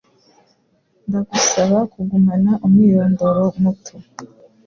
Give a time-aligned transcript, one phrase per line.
[1.07, 3.95] Ndagusaba kugumana umwirondoro muto.